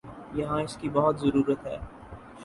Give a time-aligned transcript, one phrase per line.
[0.33, 1.77] یہاں اس کی بہت ضرورت ہے۔